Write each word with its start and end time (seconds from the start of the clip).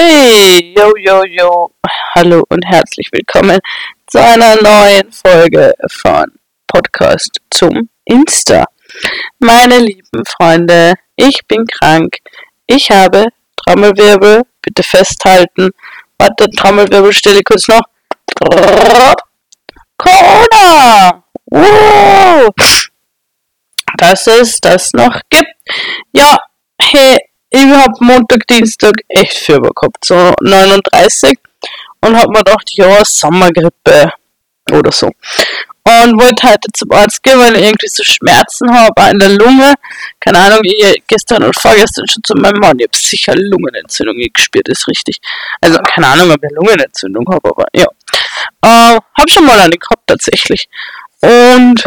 Hey, 0.00 0.74
yo, 0.76 0.92
yo, 0.96 1.24
yo. 1.24 1.70
Hallo 2.14 2.44
und 2.50 2.64
herzlich 2.64 3.08
willkommen 3.10 3.58
zu 4.06 4.22
einer 4.22 4.54
neuen 4.62 5.10
Folge 5.10 5.74
von 5.90 6.26
Podcast 6.68 7.40
zum 7.50 7.88
Insta. 8.04 8.66
Meine 9.40 9.80
lieben 9.80 10.24
Freunde, 10.24 10.94
ich 11.16 11.40
bin 11.48 11.66
krank. 11.66 12.18
Ich 12.68 12.92
habe 12.92 13.26
Trommelwirbel, 13.56 14.42
bitte 14.62 14.84
festhalten. 14.84 15.70
Warte, 16.16 16.48
Trommelwirbel, 16.48 17.12
stelle 17.12 17.42
kurz 17.42 17.66
noch. 17.66 17.82
Corona! 19.96 21.24
Wow! 21.46 22.50
Dass 23.96 24.28
es 24.28 24.60
das 24.60 24.92
noch 24.92 25.20
gibt. 25.28 25.50
Ja, 26.12 26.38
hey, 26.80 27.18
ich 27.50 27.64
hab 27.64 28.00
Montag, 28.00 28.46
Dienstag 28.46 28.94
echt 29.08 29.38
Fieber 29.38 29.70
gehabt, 29.74 30.04
so 30.04 30.32
39 30.40 31.38
und 32.00 32.16
hab 32.16 32.28
mir 32.28 32.38
gedacht, 32.38 32.70
ja, 32.74 33.04
Sommergrippe 33.04 34.12
oder 34.70 34.92
so. 34.92 35.06
Und 35.84 36.20
wollte 36.20 36.46
heute 36.46 36.68
zum 36.74 36.92
Arzt 36.92 37.22
gehen, 37.22 37.38
weil 37.38 37.56
ich 37.56 37.64
irgendwie 37.64 37.88
so 37.88 38.02
Schmerzen 38.04 38.70
habe, 38.70 38.92
auch 38.94 39.10
in 39.10 39.18
der 39.18 39.30
Lunge. 39.30 39.72
Keine 40.20 40.38
Ahnung, 40.38 40.60
ich 40.62 41.02
gestern 41.06 41.44
und 41.44 41.58
vorgestern 41.58 42.06
schon 42.06 42.22
zu 42.22 42.34
meinem 42.34 42.60
Mann, 42.60 42.78
ich 42.78 42.84
hab 42.84 42.94
sicher 42.94 43.34
Lungenentzündung 43.34 44.16
gespürt, 44.34 44.68
ist 44.68 44.86
richtig. 44.86 45.16
Also 45.62 45.78
keine 45.78 46.08
Ahnung, 46.08 46.30
ob 46.30 46.44
ich 46.44 46.50
Lungenentzündung 46.50 47.26
habe, 47.30 47.48
aber 47.48 47.64
ja. 47.74 47.86
Äh, 48.60 48.98
hab 49.16 49.30
schon 49.30 49.46
mal 49.46 49.58
eine 49.58 49.70
gehabt 49.70 50.06
tatsächlich. 50.06 50.68
Und 51.22 51.82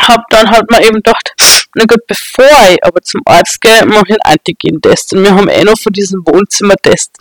hab 0.00 0.28
dann 0.30 0.48
halt 0.48 0.70
mal 0.70 0.82
eben 0.84 0.96
gedacht, 0.96 1.32
na 1.78 1.84
gut, 1.84 2.04
bevor 2.08 2.68
ich 2.70 2.84
aber 2.84 3.00
zum 3.02 3.20
Arzt 3.24 3.60
gehe, 3.60 3.86
mache 3.86 4.04
ich 4.08 4.16
einen 4.24 4.34
Antigen-Test. 4.34 5.12
Und 5.12 5.22
wir 5.22 5.34
haben 5.34 5.48
eh 5.48 5.62
noch 5.62 5.78
von 5.78 5.92
diesem 5.92 6.22
Wohnzimmertest, 6.26 7.12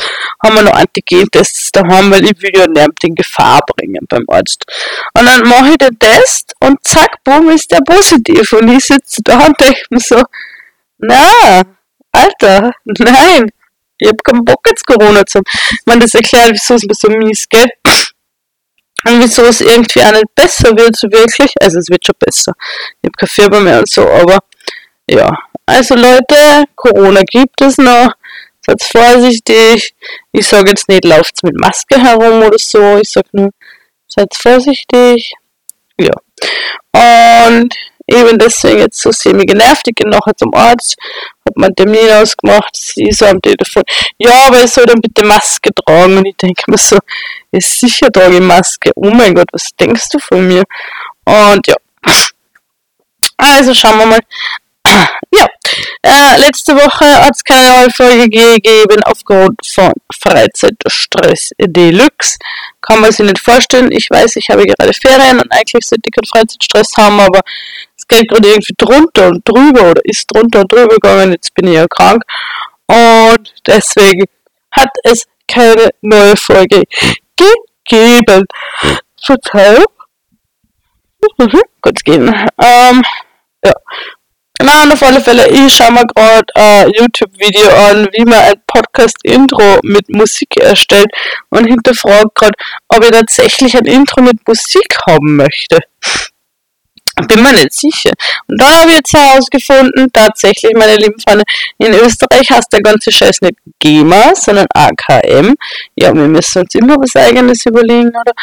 haben 0.43 0.55
wir 0.55 0.63
noch 0.63 0.73
Antigen-Tests 0.73 1.71
daheim, 1.71 2.09
weil 2.09 2.25
ich 2.25 2.41
will 2.41 2.51
ja 2.55 2.65
nicht 2.67 3.03
in 3.03 3.13
Gefahr 3.13 3.59
bringen 3.67 4.03
beim 4.09 4.25
Arzt. 4.27 4.65
Und 5.13 5.25
dann 5.25 5.47
mache 5.47 5.69
ich 5.69 5.77
den 5.77 5.99
Test 5.99 6.53
und 6.59 6.83
zack, 6.83 7.23
boom, 7.23 7.49
ist 7.49 7.71
der 7.71 7.81
positiv. 7.85 8.51
Und 8.53 8.69
ich 8.69 8.85
sitze 8.85 9.21
da 9.23 9.45
und 9.45 9.59
denke 9.61 9.79
mir 9.91 9.99
so, 9.99 10.23
na, 10.97 11.61
Alter, 12.11 12.71
nein, 12.85 13.51
ich 13.99 14.09
hab 14.09 14.23
keinen 14.23 14.43
Bock 14.43 14.61
jetzt 14.67 14.87
Corona 14.87 15.23
zu 15.23 15.37
haben. 15.37 15.45
Ich 15.71 15.85
meine, 15.85 16.01
das 16.01 16.15
erklärt, 16.15 16.51
wieso 16.51 16.73
es 16.73 16.83
mir 16.83 16.95
so 16.95 17.09
mies 17.09 17.47
geht. 17.47 17.71
Und 19.05 19.21
wieso 19.23 19.43
es 19.43 19.61
irgendwie 19.61 20.03
auch 20.03 20.11
nicht 20.11 20.33
besser 20.35 20.69
wird, 20.75 20.95
so 20.95 21.07
wirklich. 21.11 21.53
Also 21.61 21.79
es 21.79 21.89
wird 21.89 22.05
schon 22.05 22.15
besser. 22.19 22.53
Ich 23.01 23.07
habe 23.07 23.17
keine 23.17 23.29
Fieber 23.29 23.59
mehr 23.59 23.79
und 23.79 23.89
so, 23.89 24.07
aber 24.09 24.39
ja. 25.09 25.31
Also 25.65 25.95
Leute, 25.95 26.65
Corona 26.75 27.21
gibt 27.21 27.61
es 27.61 27.77
noch. 27.77 28.09
Seid 28.65 28.83
vorsichtig. 28.83 29.95
Ich 30.31 30.47
sage 30.47 30.69
jetzt 30.69 30.89
nicht, 30.89 31.05
lauft 31.05 31.43
mit 31.43 31.55
Maske 31.59 32.01
herum 32.01 32.43
oder 32.43 32.57
so. 32.57 32.97
Ich 32.97 33.09
sage 33.09 33.27
nur, 33.31 33.51
seid 34.07 34.33
vorsichtig. 34.35 35.33
Ja. 35.99 36.13
Und 36.91 37.73
eben 38.07 38.37
deswegen 38.37 38.79
jetzt 38.79 39.01
so 39.01 39.11
semi 39.11 39.45
genervt. 39.45 39.87
Ich 39.87 39.95
gehe 39.95 40.09
nachher 40.09 40.35
zum 40.35 40.53
Arzt, 40.53 40.95
hab 41.45 41.55
meinen 41.57 41.75
Termin 41.75 42.09
ausgemacht, 42.11 42.75
sie 42.75 43.11
so 43.11 43.25
am 43.25 43.41
Telefon, 43.41 43.83
ja, 44.17 44.47
aber 44.47 44.63
ich 44.63 44.71
soll 44.71 44.85
dann 44.85 45.01
bitte 45.01 45.25
Maske 45.25 45.69
tragen. 45.73 46.17
Und 46.17 46.25
ich 46.25 46.37
denke 46.37 46.63
mir 46.67 46.77
so, 46.77 46.97
ist 47.51 47.79
sicher 47.79 48.11
trage 48.11 48.35
ich 48.35 48.41
Maske. 48.41 48.91
Oh 48.95 49.09
mein 49.09 49.33
Gott, 49.35 49.49
was 49.51 49.69
denkst 49.79 50.09
du 50.11 50.19
von 50.19 50.47
mir? 50.47 50.63
Und 51.25 51.67
ja. 51.67 51.75
Also 53.37 53.73
schauen 53.73 53.99
wir 53.99 54.05
mal. 54.05 54.19
Äh, 56.09 56.39
letzte 56.39 56.73
Woche 56.73 57.05
hat 57.21 57.35
es 57.35 57.43
keine 57.43 57.67
neue 57.67 57.91
Folge 57.91 58.29
gegeben 58.29 59.03
aufgrund 59.03 59.59
von 59.65 59.91
Freizeitstress 60.17 61.51
Deluxe. 61.59 62.37
Kann 62.79 63.01
man 63.01 63.11
sich 63.11 63.25
nicht 63.25 63.39
vorstellen. 63.39 63.91
Ich 63.91 64.09
weiß, 64.09 64.37
ich 64.37 64.47
habe 64.49 64.63
gerade 64.63 64.93
Ferien 64.93 65.37
und 65.41 65.51
eigentlich 65.51 65.85
sollte 65.85 66.03
ich 66.05 66.13
keinen 66.13 66.29
Freizeitstress 66.29 66.95
haben, 66.95 67.19
aber 67.19 67.41
es 67.97 68.07
geht 68.07 68.29
gerade 68.29 68.47
irgendwie 68.47 68.73
drunter 68.77 69.27
und 69.27 69.41
drüber 69.45 69.91
oder 69.91 70.01
ist 70.05 70.27
drunter 70.33 70.61
und 70.61 70.71
drüber 70.71 70.95
gegangen. 70.95 71.33
Jetzt 71.33 71.53
bin 71.53 71.67
ich 71.67 71.73
ja 71.73 71.85
krank 71.89 72.23
und 72.85 73.53
deswegen 73.65 74.23
hat 74.71 74.91
es 75.03 75.25
keine 75.45 75.89
neue 75.99 76.37
Folge 76.37 76.83
gegeben. 77.35 78.45
Verzeihung. 79.25 79.83
Mhm, 81.37 81.61
kurz 81.81 82.01
gehen. 82.01 82.27
Ähm, 82.61 83.03
ja. 83.65 83.73
Und 84.59 84.91
auf 84.91 85.03
alle 85.03 85.21
Fälle, 85.21 85.47
ich 85.49 85.75
schaue 85.75 85.91
mir 85.91 86.05
gerade 86.15 86.45
ein 86.55 86.89
YouTube-Video 86.97 87.69
an, 87.69 88.07
wie 88.11 88.25
man 88.25 88.39
ein 88.39 88.61
Podcast-Intro 88.65 89.79
mit 89.83 90.09
Musik 90.09 90.57
erstellt 90.59 91.09
und 91.49 91.67
hinterfrage 91.67 92.29
gerade, 92.33 92.53
ob 92.87 93.03
ich 93.03 93.11
tatsächlich 93.11 93.77
ein 93.77 93.85
Intro 93.85 94.21
mit 94.21 94.47
Musik 94.47 94.97
haben 95.07 95.35
möchte. 95.35 95.77
Bin 97.27 97.41
mir 97.41 97.53
nicht 97.53 97.73
sicher. 97.73 98.11
Und 98.47 98.61
dann 98.61 98.81
habe 98.81 98.89
ich 98.91 98.97
jetzt 98.97 99.13
herausgefunden, 99.13 100.07
tatsächlich, 100.13 100.71
meine 100.75 100.95
lieben 100.97 101.19
Freunde, 101.19 101.43
in 101.79 101.93
Österreich 101.93 102.49
heißt 102.49 102.71
der 102.71 102.81
ganze 102.81 103.11
Scheiß 103.11 103.41
nicht 103.41 103.55
GEMA, 103.79 104.35
sondern 104.35 104.67
AKM. 104.73 105.55
Ja, 105.95 106.13
wir 106.13 106.27
müssen 106.27 106.61
uns 106.61 106.75
immer 106.75 106.95
was 106.95 107.15
eigenes 107.15 107.65
überlegen, 107.65 108.09
oder? 108.09 108.33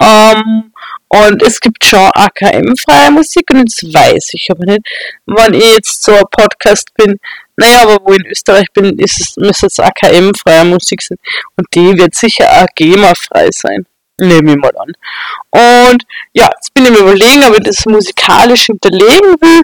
Ähm, 0.00 0.72
und 1.08 1.42
es 1.42 1.60
gibt 1.60 1.84
schon 1.84 2.10
AKM-freie 2.12 3.10
Musik 3.10 3.44
und 3.50 3.58
jetzt 3.58 3.82
weiß 3.82 4.34
ich 4.34 4.48
aber 4.50 4.64
nicht, 4.64 4.82
wann 5.26 5.54
ich 5.54 5.74
jetzt 5.74 6.02
so 6.02 6.12
ein 6.12 6.24
Podcast 6.30 6.88
bin. 6.94 7.18
Naja, 7.56 7.82
aber 7.82 7.98
wo 8.04 8.12
ich 8.12 8.20
in 8.20 8.26
Österreich 8.26 8.66
bin, 8.72 8.98
ist 8.98 9.20
es, 9.20 9.36
müsste 9.36 9.66
es 9.66 9.78
AKM-freie 9.78 10.64
Musik 10.64 11.02
sein. 11.02 11.18
Und 11.56 11.66
die 11.74 11.96
wird 11.96 12.14
sicher 12.14 12.50
auch 12.50 12.66
GEMA-frei 12.74 13.50
sein. 13.52 13.86
Nehme 14.18 14.52
ich 14.52 14.56
mal 14.56 14.72
an. 14.76 14.92
Und 15.90 16.02
ja, 16.32 16.48
jetzt 16.52 16.74
bin 16.74 16.84
ich 16.84 16.90
mir 16.90 16.98
überlegen, 16.98 17.44
ob 17.44 17.58
ich 17.58 17.64
das 17.64 17.86
musikalisch 17.86 18.66
hinterlegen 18.66 19.36
will 19.40 19.62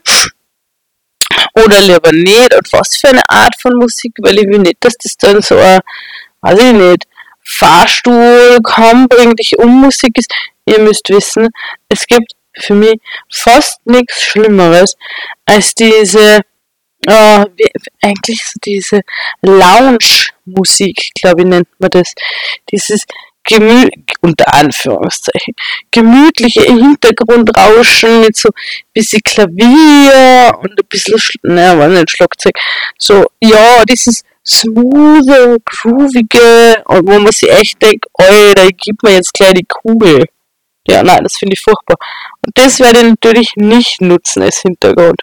oder 1.65 1.81
lieber 1.81 2.12
nicht 2.12 2.55
und 2.55 2.72
was 2.72 2.97
für 2.97 3.09
eine 3.09 3.22
Art 3.28 3.55
von 3.61 3.75
Musik, 3.75 4.12
weil 4.19 4.39
ich 4.39 4.47
will 4.47 4.59
nicht, 4.59 4.77
dass 4.81 4.95
das 4.97 5.17
dann 5.17 5.41
so 5.43 5.57
ein, 5.57 5.81
weiß 6.43 6.61
ich 6.61 6.72
nicht, 6.72 7.07
Fahrstuhl, 7.50 8.59
komm, 8.62 9.09
bring 9.09 9.34
dich 9.34 9.59
um 9.59 9.81
Musik 9.81 10.16
ist. 10.16 10.33
Ihr 10.66 10.78
müsst 10.78 11.09
wissen, 11.09 11.49
es 11.88 12.06
gibt 12.06 12.33
für 12.56 12.75
mich 12.75 13.00
fast 13.33 13.84
nichts 13.87 14.22
Schlimmeres 14.22 14.97
als 15.47 15.75
diese, 15.75 16.41
äh, 17.06 17.44
eigentlich 18.03 18.44
so 18.44 18.59
diese 18.65 19.00
Lounge-Musik, 19.43 21.10
glaube 21.21 21.43
ich, 21.43 21.49
nennt 21.49 21.69
man 21.78 21.91
das. 21.91 22.15
Dieses 22.71 23.05
gemü 23.43 23.89
unter 24.21 24.53
Anführungszeichen, 24.55 25.55
gemütliche 25.91 26.62
Hintergrundrauschen 26.62 28.21
mit 28.21 28.37
so 28.37 28.49
ein 28.49 28.93
bisschen 28.93 29.21
Klavier 29.25 30.53
und 30.60 30.71
ein 30.71 30.87
bisschen, 30.89 31.19
naja, 31.43 31.78
war 31.78 31.89
nicht 31.89 32.10
Schlagzeug, 32.10 32.55
so, 32.99 33.27
ja, 33.41 33.83
dieses 33.84 34.22
smooth, 34.47 35.61
groovige, 35.65 36.83
und 36.87 37.09
wo 37.09 37.19
man 37.19 37.33
sich 37.33 37.51
echt 37.51 37.81
denkt, 37.83 38.06
Alter, 38.15 38.65
ich 38.65 38.77
gib 38.77 39.03
mir 39.03 39.15
jetzt 39.15 39.33
gleich 39.34 39.55
die 39.55 39.67
Kugel. 39.69 40.25
Ja, 40.87 41.03
nein, 41.03 41.23
das 41.23 41.37
finde 41.37 41.55
ich 41.55 41.61
furchtbar. 41.61 41.97
Und 42.45 42.56
das 42.56 42.81
werde 42.81 42.99
ich 42.99 43.05
natürlich 43.05 43.53
nicht 43.56 44.01
nutzen 44.01 44.43
als 44.43 44.61
Hintergrund. 44.61 45.23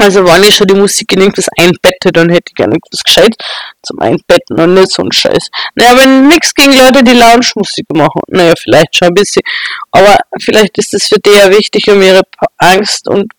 Also 0.00 0.24
wenn 0.24 0.44
ich 0.44 0.54
schon 0.54 0.68
die 0.68 0.74
Musik 0.74 1.12
in 1.12 1.22
irgendwas 1.22 1.48
einbette, 1.58 2.12
dann 2.12 2.30
hätte 2.30 2.50
ich 2.50 2.54
gerne 2.54 2.74
irgendwas 2.74 3.02
gescheit 3.02 3.34
zum 3.82 3.98
Einbetten 3.98 4.58
und 4.60 4.74
nicht 4.74 4.92
so 4.92 5.02
ein 5.02 5.10
Scheiß. 5.10 5.50
Naja, 5.74 5.96
wenn 5.96 6.28
nichts 6.28 6.54
gegen 6.54 6.76
Leute, 6.76 7.02
die 7.02 7.14
Lounge-Musik 7.14 7.86
machen. 7.94 8.20
Naja, 8.28 8.54
vielleicht 8.56 8.94
schon 8.94 9.08
ein 9.08 9.14
bisschen. 9.14 9.42
Aber 9.90 10.16
vielleicht 10.40 10.78
ist 10.78 10.94
es 10.94 11.08
für 11.08 11.18
die 11.18 11.30
ja 11.30 11.50
wichtig, 11.50 11.90
um 11.90 12.00
ihre 12.00 12.22
Angst 12.58 13.08
und 13.08 13.32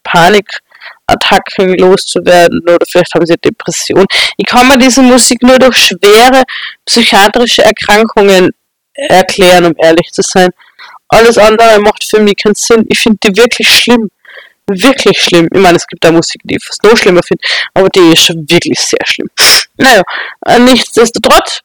Panikattacken 1.09 1.77
loszuwerden 1.77 2.61
oder 2.63 2.85
vielleicht 2.87 3.13
haben 3.13 3.25
sie 3.25 3.35
Depression. 3.37 4.05
Ich 4.37 4.45
kann 4.45 4.67
mir 4.67 4.77
diese 4.77 5.01
Musik 5.01 5.41
nur 5.41 5.57
durch 5.57 5.77
schwere 5.77 6.43
psychiatrische 6.85 7.63
Erkrankungen 7.63 8.51
erklären, 8.93 9.65
um 9.65 9.73
ehrlich 9.77 10.11
zu 10.11 10.21
sein. 10.21 10.49
Alles 11.07 11.37
andere 11.37 11.79
macht 11.79 12.03
für 12.03 12.19
mich 12.19 12.35
keinen 12.37 12.55
Sinn. 12.55 12.85
Ich 12.89 12.99
finde 12.99 13.19
die 13.23 13.35
wirklich 13.35 13.69
schlimm 13.69 14.09
wirklich 14.71 15.19
schlimm. 15.19 15.47
Ich 15.51 15.59
meine, 15.59 15.77
es 15.77 15.87
gibt 15.87 16.03
da 16.03 16.11
Musik, 16.11 16.41
die 16.43 16.57
ich 16.57 16.63
fast 16.63 16.83
noch 16.83 16.95
schlimmer 16.95 17.21
finde, 17.23 17.43
aber 17.73 17.89
die 17.89 18.11
ist 18.11 18.21
schon 18.23 18.47
wirklich 18.47 18.79
sehr 18.79 18.99
schlimm. 19.03 19.27
Naja, 19.77 20.03
äh, 20.45 20.59
nichtsdestotrotz 20.59 21.61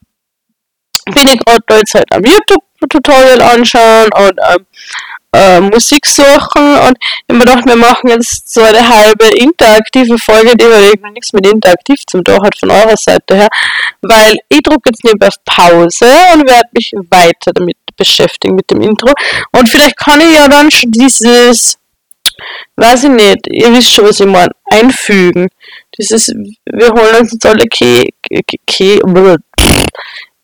bin 1.13 1.29
ich 1.29 1.39
gerade 1.41 1.83
halt 1.93 2.15
am 2.15 2.25
YouTube-Tutorial 2.25 3.43
anschauen 3.43 4.09
und 4.15 4.39
ähm, 4.49 4.67
äh, 5.35 5.61
Musik 5.61 6.07
suchen 6.07 6.79
und 6.87 6.97
ich 7.01 7.25
habe 7.29 7.39
mir 7.39 7.45
gedacht, 7.45 7.67
wir 7.67 7.77
machen 7.77 8.09
jetzt 8.09 8.53
so 8.53 8.63
eine 8.63 8.89
halbe 8.89 9.27
interaktive 9.37 10.19
Folge, 10.19 10.57
die 10.57 10.65
irgendwie 10.65 11.11
nichts 11.11 11.33
mit 11.33 11.47
interaktiv 11.47 12.01
zum 12.07 12.23
tun 12.25 12.43
hat 12.43 12.59
von 12.59 12.71
eurer 12.71 12.97
Seite 12.97 13.35
her, 13.37 13.49
weil 14.03 14.37
ich 14.49 14.63
drücke 14.63 14.91
jetzt 14.91 15.05
nebenbei 15.05 15.29
auf 15.29 15.45
Pause 15.45 16.11
und 16.35 16.49
werde 16.49 16.69
mich 16.73 16.93
weiter 17.11 17.53
damit 17.53 17.77
beschäftigen 17.97 18.57
mit 18.57 18.71
dem 18.71 18.81
Intro 18.81 19.13
und 19.53 19.69
vielleicht 19.69 19.97
kann 19.97 20.21
ich 20.21 20.37
ja 20.37 20.49
dann 20.49 20.71
schon 20.71 20.91
dieses 20.91 21.79
weiß 22.77 23.05
ich 23.05 23.11
nicht, 23.11 23.47
ihr 23.49 23.73
wisst 23.73 23.93
schon, 23.93 24.07
was 24.07 24.21
ich 24.21 24.27
meine, 24.27 24.51
einfügen. 24.71 25.49
Dieses, 25.97 26.29
wir 26.29 26.89
holen 26.89 27.17
uns 27.21 27.33
jetzt 27.33 27.47
alle 27.47 27.65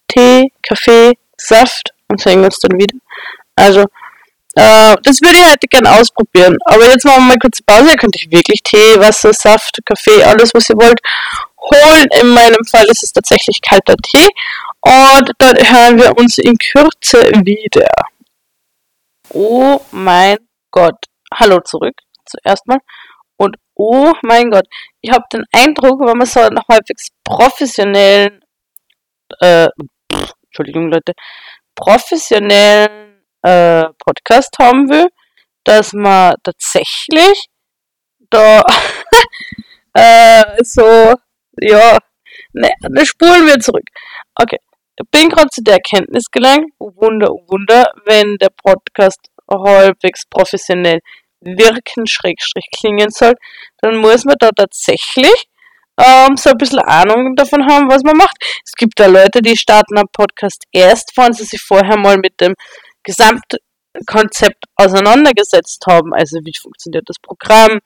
Tee, 0.08 0.52
Kaffee, 0.62 1.12
Saft 1.37 1.92
und 2.08 2.20
sehen 2.20 2.44
uns 2.44 2.58
dann 2.60 2.78
wieder. 2.78 2.96
Also, 3.56 3.84
äh, 4.61 4.97
das 5.05 5.23
würde 5.23 5.39
ich 5.39 5.47
heute 5.47 5.67
gerne 5.69 5.91
ausprobieren. 5.91 6.59
Aber 6.67 6.85
jetzt 6.85 7.05
machen 7.07 7.23
wir 7.23 7.29
mal 7.29 7.39
kurz 7.39 7.62
Pause. 7.62 7.93
Ihr 7.93 7.97
könnt 7.97 8.15
euch 8.15 8.31
wirklich 8.31 8.62
Tee, 8.62 8.99
Wasser, 8.99 9.33
Saft, 9.33 9.79
Kaffee, 9.87 10.23
alles 10.23 10.51
was 10.53 10.69
ihr 10.69 10.77
wollt 10.77 11.01
holen. 11.59 12.07
In 12.21 12.29
meinem 12.29 12.62
Fall 12.71 12.85
ist 12.87 13.03
es 13.03 13.12
tatsächlich 13.12 13.62
kalter 13.62 13.97
Tee. 13.97 14.29
Und 14.81 15.31
dann 15.39 15.57
hören 15.57 15.99
wir 15.99 16.17
uns 16.19 16.37
in 16.37 16.59
Kürze 16.59 17.23
wieder. 17.45 17.89
Oh 19.31 19.81
mein 19.93 20.37
Gott. 20.71 21.07
Hallo 21.33 21.61
zurück. 21.61 21.95
Zuerst 22.27 22.67
mal. 22.67 22.81
Und 23.39 23.57
oh 23.77 24.12
mein 24.23 24.51
Gott. 24.51 24.67
Ich 25.01 25.11
habe 25.11 25.25
den 25.33 25.45
Eindruck, 25.53 26.01
wenn 26.07 26.19
man 26.19 26.27
so 26.27 26.41
einen 26.41 26.61
halbwegs 26.69 27.09
professionellen, 27.25 28.43
äh, 29.41 29.69
Entschuldigung 30.49 30.91
Leute, 30.91 31.15
professionellen 31.75 33.10
äh, 33.42 33.84
Podcast 33.98 34.56
haben 34.58 34.88
will, 34.88 35.08
dass 35.64 35.92
man 35.92 36.34
tatsächlich 36.42 37.46
da 38.31 38.62
äh, 39.94 40.44
so, 40.62 41.14
ja, 41.60 41.98
ne, 42.52 42.70
ne, 42.88 43.06
spulen 43.06 43.46
wir 43.46 43.58
zurück. 43.58 43.84
Okay, 44.34 44.58
bin 45.10 45.28
gerade 45.28 45.48
zu 45.48 45.62
der 45.62 45.75
Erkenntnis 45.75 46.25
gelangt, 46.31 46.72
oh 46.78 46.92
Wunder, 46.96 47.32
oh 47.32 47.44
Wunder, 47.48 47.92
wenn 48.04 48.37
der 48.37 48.50
Podcast 48.62 49.20
halbwegs 49.50 50.26
professionell 50.28 51.00
wirken, 51.40 52.06
schrägstrich 52.06 52.66
klingen 52.78 53.10
soll, 53.10 53.34
dann 53.81 53.96
muss 53.96 54.25
man 54.25 54.37
da 54.38 54.50
tatsächlich 54.50 55.46
ähm, 55.98 56.37
so 56.37 56.50
ein 56.50 56.58
bisschen 56.58 56.81
Ahnung 56.81 57.34
davon 57.34 57.66
haben, 57.66 57.90
was 57.90 58.02
man 58.02 58.16
macht. 58.16 58.37
Es 58.64 58.72
gibt 58.72 58.98
da 58.98 59.06
Leute, 59.06 59.40
die 59.42 59.56
starten 59.56 59.98
einen 59.98 60.08
Podcast 60.12 60.64
erst, 60.72 61.12
wenn 61.16 61.32
sie 61.32 61.44
sich 61.44 61.60
vorher 61.60 61.98
mal 61.98 62.16
mit 62.16 62.40
dem 62.40 62.54
Gesamtkonzept 63.02 64.64
auseinandergesetzt 64.76 65.85
haben. 65.87 66.12
Also 66.14 66.38
wie 66.44 66.55
funktioniert 66.58 67.08
das 67.08 67.17
Programm, 67.20 67.81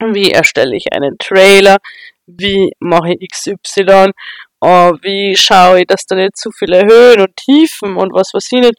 wie 0.00 0.30
erstelle 0.30 0.76
ich 0.76 0.92
einen 0.92 1.16
Trailer, 1.18 1.78
wie 2.26 2.72
mache 2.80 3.14
ich 3.18 3.30
XY, 3.30 4.10
uh, 4.64 4.92
wie 5.02 5.36
schaue 5.36 5.80
ich, 5.80 5.86
dass 5.86 6.06
da 6.06 6.16
nicht 6.16 6.36
zu 6.36 6.50
viele 6.50 6.84
Höhen 6.86 7.20
und 7.20 7.36
Tiefen 7.36 7.96
und 7.96 8.12
was 8.12 8.34
weiß 8.34 8.52
ich 8.52 8.60
nicht 8.60 8.78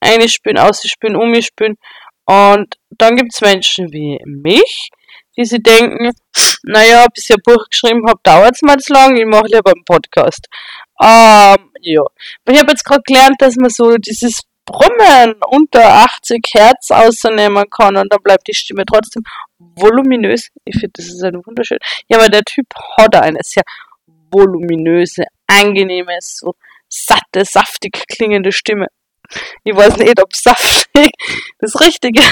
einspielen, 0.00 0.58
ausspielen, 0.58 1.16
umspielen. 1.16 1.76
Und 2.26 2.74
dann 2.90 3.16
gibt 3.16 3.34
es 3.34 3.40
Menschen 3.40 3.92
wie 3.92 4.18
mich, 4.24 4.90
die 5.36 5.44
sich 5.44 5.62
denken, 5.62 6.12
naja, 6.62 7.06
bis 7.14 7.28
ich 7.28 7.36
ein 7.36 7.42
Buch 7.44 7.66
geschrieben 7.68 8.06
habe, 8.08 8.20
dauert 8.22 8.54
es 8.54 8.62
mal 8.62 8.78
zu 8.78 8.92
lang, 8.92 9.16
ich 9.16 9.26
mache 9.26 9.46
lieber 9.46 9.72
einen 9.72 9.84
Podcast. 9.84 10.46
Ähm, 11.00 11.70
ja. 11.80 12.02
Ich 12.48 12.58
habe 12.58 12.70
jetzt 12.70 12.84
gerade 12.84 13.02
gelernt, 13.04 13.36
dass 13.38 13.56
man 13.56 13.70
so 13.70 13.96
dieses 13.96 14.40
Brummen 14.64 15.34
unter 15.50 15.84
80 15.84 16.40
Hertz 16.54 16.90
ausnehmen 16.90 17.64
kann 17.70 17.96
und 17.96 18.12
dann 18.12 18.22
bleibt 18.22 18.48
die 18.48 18.54
Stimme 18.54 18.84
trotzdem 18.86 19.22
voluminös. 19.58 20.48
Ich 20.64 20.74
finde, 20.74 20.92
das 20.94 21.06
ist 21.06 21.22
ein 21.22 21.44
wunderschön. 21.44 21.78
Ja, 22.08 22.18
aber 22.18 22.28
der 22.28 22.42
Typ 22.42 22.66
hat 22.96 23.14
eine 23.16 23.40
sehr 23.42 23.62
voluminöse, 24.30 25.24
angenehme, 25.46 26.16
so 26.20 26.54
satte, 26.88 27.44
saftig 27.44 28.06
klingende 28.08 28.52
Stimme. 28.52 28.86
Ich 29.64 29.74
weiß 29.74 29.96
nicht, 29.96 30.20
ob 30.20 30.34
saftig 30.34 31.10
das 31.58 31.80
richtige, 31.80 32.22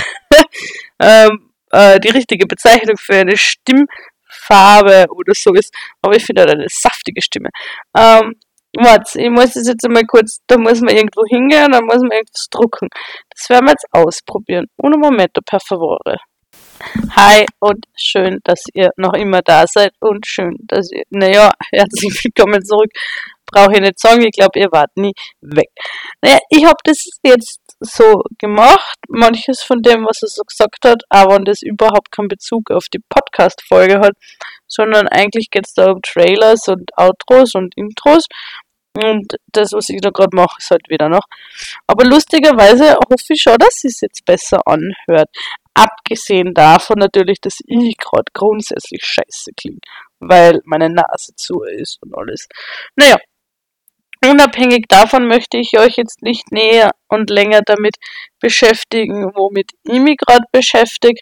ähm, 1.01 1.51
äh, 1.71 1.99
die 2.01 2.11
richtige 2.11 2.47
Bezeichnung 2.47 2.97
für 2.97 3.17
eine 3.17 3.37
Stimmfarbe 3.37 5.07
oder 5.11 5.33
so 5.35 5.55
ist, 5.55 5.75
aber 6.01 6.17
ich 6.17 6.25
finde, 6.25 6.43
er 6.43 6.49
hat 6.49 6.55
eine 6.55 6.67
saftige 6.69 7.23
Stimme. 7.23 7.51
Ähm, 7.97 8.37
Warte, 8.75 9.21
ich 9.21 9.29
muss 9.29 9.53
das 9.53 9.69
jetzt 9.69 9.85
einmal 9.85 10.07
kurz, 10.07 10.39
da 10.47 10.57
muss 10.57 10.81
man 10.81 10.97
irgendwo 10.97 11.23
hingehen, 11.29 11.73
da 11.73 11.81
muss 11.83 12.01
man 12.01 12.13
irgendwas 12.13 12.47
drucken. 12.51 12.89
Das 13.29 13.51
werden 13.51 13.67
wir 13.67 13.73
jetzt 13.73 13.87
ausprobieren. 13.93 14.67
Uno 14.77 14.97
momento, 14.97 15.43
per 15.45 15.61
favore. 15.61 16.17
Hi 17.15 17.45
und 17.61 17.85
schön, 17.95 18.39
dass 18.45 18.65
ihr 18.73 18.91
noch 18.97 19.13
immer 19.13 19.43
da 19.43 19.67
seid 19.67 19.93
und 20.01 20.27
schön, 20.27 20.57
dass 20.63 20.91
ihr, 20.91 21.05
naja, 21.11 21.51
herzlich 21.71 22.25
willkommen 22.25 22.65
zurück. 22.65 22.91
Brauche 23.47 23.75
ich 23.75 23.81
nicht 23.81 24.01
sagen, 24.01 24.23
ich 24.23 24.33
glaube, 24.33 24.59
ihr 24.59 24.73
wart 24.73 24.91
nie 24.97 25.13
weg. 25.43 25.69
Naja, 26.23 26.39
ich 26.49 26.65
habe 26.65 26.79
das 26.85 27.05
jetzt 27.23 27.61
so 27.79 28.23
gemacht, 28.39 28.99
manches 29.09 29.63
von 29.63 29.83
dem, 29.83 30.07
was 30.07 30.23
er 30.23 30.29
so 30.29 30.43
gesagt 30.45 30.85
hat, 30.85 31.03
aber 31.11 31.39
das 31.41 31.61
überhaupt 31.63 32.11
keinen 32.11 32.29
Bezug 32.29 32.71
auf 32.71 32.87
die 32.93 33.03
Podcast-Folge 33.11 34.01
hat, 34.01 34.15
sondern 34.73 35.07
eigentlich 35.09 35.51
geht 35.51 35.67
es 35.67 35.75
da 35.75 35.93
um 35.93 36.01
Trailers 36.03 36.69
und 36.69 36.91
Outros 36.97 37.55
und 37.55 37.77
Intros. 37.77 38.25
Und 38.95 39.37
das, 39.53 39.73
was 39.73 39.89
ich 39.89 40.01
da 40.01 40.11
gerade 40.11 40.37
mache, 40.37 40.57
ist 40.59 40.71
halt 40.71 40.89
wieder 40.89 41.09
noch. 41.09 41.25
Aber 41.87 42.05
lustigerweise 42.05 42.95
hoffe 42.95 43.33
ich 43.33 43.43
schon, 43.43 43.57
dass 43.59 43.85
es 43.85 44.01
jetzt 44.01 44.25
besser 44.25 44.61
anhört. 44.67 45.31
Abgesehen 45.75 46.53
davon 46.53 46.99
natürlich, 46.99 47.41
dass 47.41 47.59
ich 47.67 47.97
gerade 47.97 48.31
grundsätzlich 48.35 49.03
scheiße 49.03 49.53
klinge, 49.57 49.79
weil 50.21 50.61
meine 50.65 50.91
Nase 50.91 51.33
zu 51.37 51.63
ist 51.63 51.99
und 52.03 52.15
alles. 52.15 52.47
Naja, 52.97 53.17
unabhängig 54.27 54.85
davon 54.89 55.27
möchte 55.27 55.57
ich 55.57 55.79
euch 55.79 55.97
jetzt 55.97 56.21
nicht 56.21 56.53
näher 56.53 56.91
und 57.09 57.31
länger 57.31 57.63
damit 57.65 57.97
beschäftigen, 58.41 59.33
womit 59.35 59.71
ich 59.85 60.01
mich 60.01 60.19
gerade 60.19 60.45
beschäftige. 60.53 61.21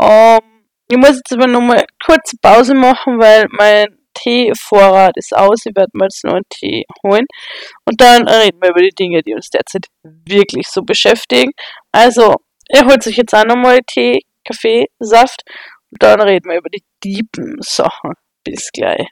Ähm, 0.00 0.51
ich 0.92 0.98
muss 0.98 1.16
jetzt 1.16 1.32
aber 1.32 1.46
nochmal 1.46 1.86
kurze 2.04 2.36
Pause 2.42 2.74
machen, 2.74 3.18
weil 3.18 3.46
mein 3.48 3.86
Teevorrat 4.12 5.16
ist 5.16 5.34
aus. 5.34 5.64
Ich 5.64 5.74
werde 5.74 5.90
mal 5.94 6.04
jetzt 6.04 6.22
noch 6.22 6.34
einen 6.34 6.44
Tee 6.50 6.84
holen. 7.02 7.24
Und 7.86 7.98
dann 7.98 8.28
reden 8.28 8.58
wir 8.60 8.68
über 8.68 8.82
die 8.82 8.94
Dinge, 8.94 9.22
die 9.22 9.32
uns 9.32 9.48
derzeit 9.48 9.86
wirklich 10.02 10.68
so 10.68 10.82
beschäftigen. 10.82 11.52
Also, 11.92 12.34
er 12.68 12.84
holt 12.84 13.02
sich 13.02 13.16
jetzt 13.16 13.34
auch 13.34 13.46
nochmal 13.46 13.80
Tee, 13.86 14.20
Kaffee, 14.46 14.84
Saft. 14.98 15.40
Und 15.90 16.02
dann 16.02 16.20
reden 16.20 16.50
wir 16.50 16.58
über 16.58 16.68
die 16.68 16.84
tiefen 17.02 17.56
Sachen. 17.60 18.12
Bis 18.44 18.70
gleich. 18.70 19.06